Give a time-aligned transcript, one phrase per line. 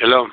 [0.00, 0.30] שלום.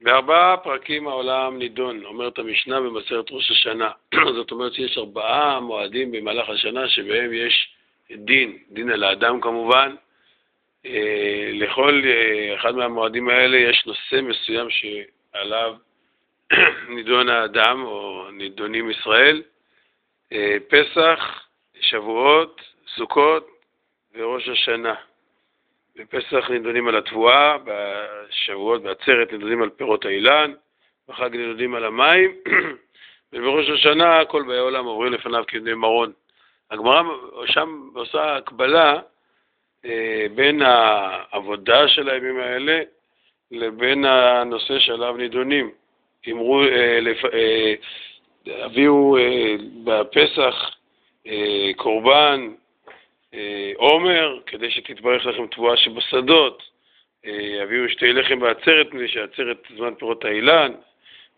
[0.00, 3.90] בארבעה פרקים העולם נידון, אומרת המשנה במסרת ראש השנה.
[4.36, 7.74] זאת אומרת שיש ארבעה מועדים במהלך השנה שבהם יש
[8.16, 9.94] דין, דין על האדם כמובן.
[10.86, 15.74] אה, לכל אה, אחד מהמועדים האלה יש נושא מסוים שעליו
[16.94, 19.42] נידון האדם או נידונים ישראל.
[20.32, 21.48] אה, פסח,
[21.80, 22.60] שבועות,
[22.96, 23.48] סוכות
[24.14, 24.94] וראש השנה.
[25.98, 30.52] בפסח נידונים על התבואה, בשבועות בעצרת נידונים על פירות האילן,
[31.08, 32.30] בחג נידונים על המים,
[33.32, 36.12] ובראש השנה כל באי העולם עוברים לפניו כבני מרון.
[36.70, 37.02] הגמרא
[37.46, 38.98] שם עושה הקבלה
[39.84, 42.80] אה, בין העבודה של הימים האלה
[43.50, 45.70] לבין הנושא שעליו נידונים.
[46.30, 47.24] אמרו, אה, לפ...
[47.24, 47.74] אה,
[48.46, 49.54] הביאו אה,
[49.84, 50.70] בפסח
[51.26, 52.48] אה, קורבן,
[53.74, 56.62] עומר, כדי שתתברך לכם תבואה שבשדות,
[57.26, 60.72] אה, יביאו שתי לחם בעצרת, כדי שעצרת זמן פירות האילן,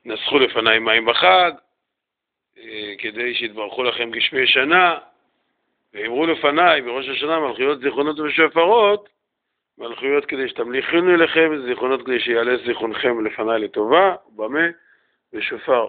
[0.04, 1.52] נסחו לפניי מים בחג,
[2.58, 4.98] אה, כדי שיתברכו לכם גשמי שנה,
[5.94, 9.08] ואמרו לפניי בראש השנה מלכויות זיכרונות ושפרות,
[9.78, 14.66] מלכויות כדי שתמליכינו אליכם, זיכרונות כדי שיעלה זיכרונכם לפניי לטובה, במה?
[15.32, 15.86] ושופר.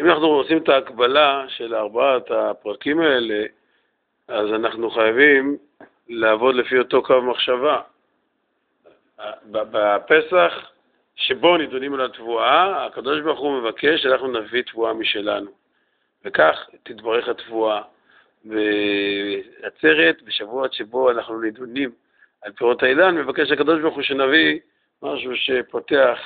[0.00, 3.44] אם אנחנו עושים את ההקבלה של ארבעת הפרקים האלה,
[4.32, 5.56] אז אנחנו חייבים
[6.08, 7.80] לעבוד לפי אותו קו מחשבה.
[9.50, 10.70] בפסח,
[11.16, 15.50] שבו נידונים על התבואה, הקדוש ברוך הוא מבקש שאנחנו נביא תבואה משלנו.
[16.24, 17.82] וכך תתברך התבואה.
[18.44, 21.90] בעצרת, בשבועות שבו אנחנו נידונים
[22.42, 24.58] על פירות האילן, מבקש הקדוש ברוך הוא שנביא
[25.02, 26.18] משהו שפותח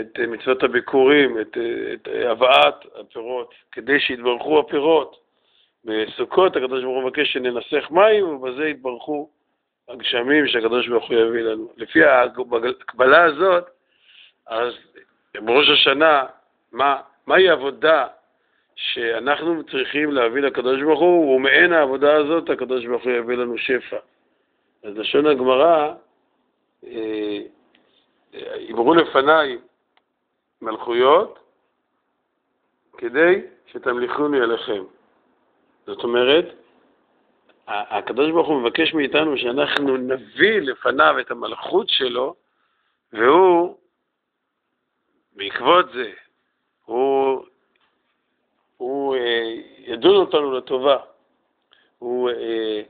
[0.00, 1.56] את מצוות הביקורים, את,
[1.94, 5.27] את הבאת הפירות, כדי שיתברכו הפירות.
[5.84, 9.28] בסוכות הקדוש ברוך הוא מבקש שננסח מים, ובזה יתברכו
[9.88, 11.72] הגשמים שהקדוש ברוך הוא יביא לנו.
[11.76, 13.64] לפי ההקבלה הזאת,
[14.46, 14.74] אז
[15.34, 16.24] בראש השנה,
[16.72, 18.06] מה, מהי העבודה
[18.76, 23.96] שאנחנו צריכים להביא לקדוש ברוך הוא, ומעין העבודה הזאת הקדוש ברוך הוא יביא לנו שפע.
[24.84, 25.94] אז לשון הגמרא,
[26.86, 27.38] אה,
[28.70, 29.58] אמרו לפניי
[30.62, 31.38] מלכויות,
[32.98, 34.82] כדי שתמליכוני עליכם.
[35.88, 36.44] זאת אומרת,
[37.66, 42.34] הקדוש ברוך הוא מבקש מאיתנו שאנחנו נביא לפניו את המלכות שלו,
[43.12, 43.76] והוא,
[45.36, 46.12] בעקבות זה,
[46.84, 47.44] הוא,
[48.76, 50.96] הוא אה, ידון אותנו לטובה,
[51.98, 52.82] הוא אה,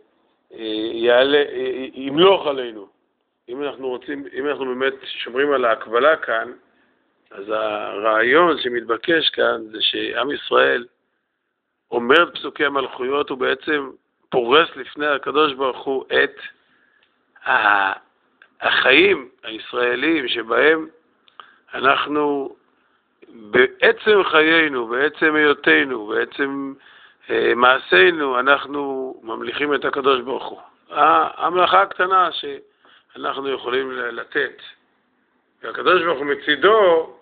[0.52, 2.86] אה, יעלה, אה, ימלוך עלינו.
[3.48, 6.52] אם אנחנו רוצים, אם אנחנו באמת שומרים על ההקבלה כאן,
[7.30, 10.86] אז הרעיון שמתבקש כאן זה שעם ישראל,
[11.90, 13.90] אומר את פסוקי המלכויות, הוא בעצם
[14.30, 16.36] פורס לפני הקדוש ברוך הוא את
[18.60, 20.88] החיים הישראליים שבהם
[21.74, 22.56] אנחנו
[23.28, 26.74] בעצם חיינו, בעצם היותנו, בעצם
[27.30, 30.60] אה, מעשינו, אנחנו ממליכים את הקדוש ברוך הוא.
[31.36, 34.62] המלאכה הקטנה שאנחנו יכולים לתת.
[35.62, 37.16] והקדוש ברוך הוא מצידו,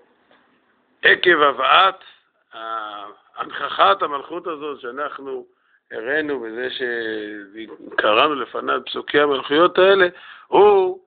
[1.03, 2.05] עקב הבאת
[3.37, 5.47] הנכחת המלכות הזאת שאנחנו
[5.93, 10.09] הראינו בזה שקראנו לפניו פסוקי המלכויות האלה,
[10.47, 11.01] הוא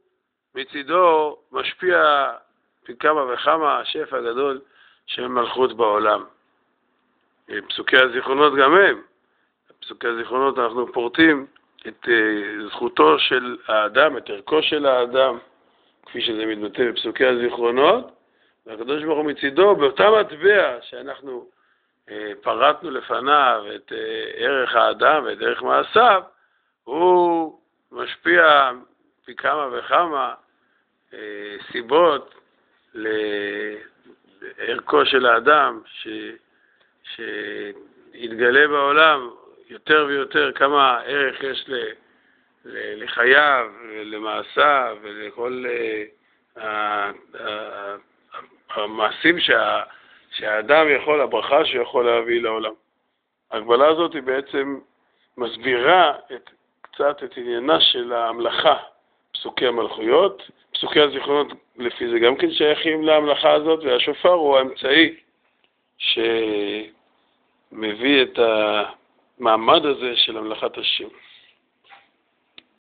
[0.56, 2.28] מצידו משפיע
[2.84, 4.62] פי כמה וכמה השפע הגדול
[5.06, 6.24] של מלכות בעולם.
[7.68, 9.02] פסוקי הזיכרונות גם הם.
[9.80, 11.46] פסוקי הזיכרונות אנחנו פורטים
[11.88, 15.38] את אה, זכותו של האדם, את ערכו של האדם,
[16.06, 18.12] כפי שזה מתבטא בפסוקי הזיכרונות,
[18.66, 21.46] והקדוש ברוך הוא מצידו, באותה מטבע שאנחנו
[22.42, 26.22] פרטנו לפניו את אה, ערך האדם ואת ערך מעשיו,
[26.84, 27.60] הוא
[27.92, 28.72] משפיע
[29.26, 30.34] פי כמה וכמה
[31.14, 32.36] אה, סיבות
[34.58, 36.08] לערכו של האדם, ש,
[37.04, 39.30] שיתגלה בעולם
[39.70, 41.92] יותר ויותר כמה ערך יש ל,
[43.04, 43.72] לחייו,
[44.04, 45.66] למעשיו ולכל
[48.70, 49.84] המעשים שה...
[50.40, 52.74] שהאדם יכול, הברכה שהוא יכול להביא לעולם.
[53.52, 54.80] ההגבלה הזאת היא בעצם
[55.38, 56.50] מסבירה את,
[56.82, 58.78] קצת את עניינה של המלאכה,
[59.34, 61.48] פסוקי המלכויות, פסוקי הזיכרונות
[61.78, 65.16] לפי זה גם כן שייכים להמלאכה הזאת, והשופר הוא האמצעי
[65.98, 66.92] שמביא
[68.22, 68.40] את
[69.40, 71.08] המעמד הזה של המלאכת השם.